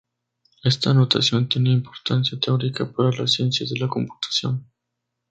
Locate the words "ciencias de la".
3.33-3.87